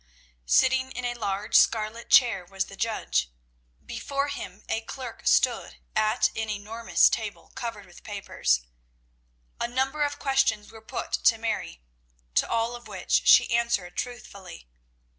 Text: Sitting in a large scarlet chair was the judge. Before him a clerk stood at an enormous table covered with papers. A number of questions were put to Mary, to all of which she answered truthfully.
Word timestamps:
Sitting 0.47 0.91
in 0.93 1.05
a 1.05 1.13
large 1.13 1.53
scarlet 1.55 2.09
chair 2.09 2.43
was 2.43 2.65
the 2.65 2.75
judge. 2.75 3.29
Before 3.85 4.29
him 4.29 4.63
a 4.67 4.81
clerk 4.81 5.27
stood 5.27 5.75
at 5.95 6.35
an 6.35 6.49
enormous 6.49 7.07
table 7.07 7.51
covered 7.53 7.85
with 7.85 8.01
papers. 8.01 8.61
A 9.59 9.67
number 9.67 10.01
of 10.01 10.17
questions 10.17 10.71
were 10.71 10.81
put 10.81 11.11
to 11.25 11.37
Mary, 11.37 11.83
to 12.33 12.49
all 12.49 12.75
of 12.75 12.87
which 12.87 13.27
she 13.27 13.55
answered 13.55 13.95
truthfully. 13.95 14.67